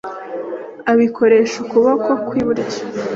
abikoresha 0.91 1.55
ukuboko 1.63 2.09
kw’iburyo, 2.27 2.79